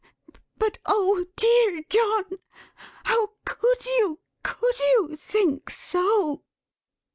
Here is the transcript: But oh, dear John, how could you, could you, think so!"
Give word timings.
But 0.57 0.79
oh, 0.87 1.27
dear 1.35 1.83
John, 1.87 2.39
how 3.03 3.33
could 3.45 3.85
you, 3.85 4.19
could 4.41 4.79
you, 4.79 5.15
think 5.15 5.69
so!" 5.69 6.43